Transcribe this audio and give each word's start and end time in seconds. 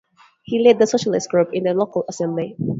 He 0.41 0.57
led 0.63 0.79
the 0.79 0.87
Socialist 0.87 1.29
group 1.29 1.53
in 1.53 1.65
the 1.65 1.75
local 1.75 2.05
assembly. 2.09 2.55